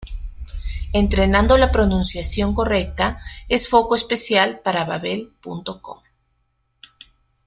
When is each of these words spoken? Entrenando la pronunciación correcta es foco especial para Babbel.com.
Entrenando 0.93 1.59
la 1.59 1.71
pronunciación 1.71 2.55
correcta 2.55 3.21
es 3.47 3.69
foco 3.69 3.93
especial 3.93 4.59
para 4.63 4.83
Babbel.com. 4.83 5.99